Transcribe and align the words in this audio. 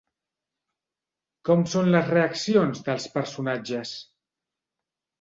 Com 1.51 1.61
són 1.75 1.93
les 1.97 2.11
reaccions 2.15 2.83
dels 2.91 3.09
personatges? 3.21 3.97